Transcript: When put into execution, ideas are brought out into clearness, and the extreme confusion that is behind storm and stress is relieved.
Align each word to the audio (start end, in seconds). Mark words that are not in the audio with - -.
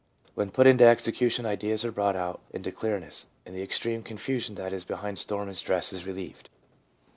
When 0.33 0.49
put 0.49 0.65
into 0.65 0.83
execution, 0.83 1.45
ideas 1.45 1.85
are 1.85 1.91
brought 1.91 2.15
out 2.15 2.41
into 2.49 2.71
clearness, 2.71 3.27
and 3.45 3.53
the 3.53 3.61
extreme 3.61 4.01
confusion 4.01 4.55
that 4.55 4.73
is 4.73 4.83
behind 4.83 5.19
storm 5.19 5.47
and 5.47 5.55
stress 5.55 5.93
is 5.93 6.07
relieved. 6.07 6.49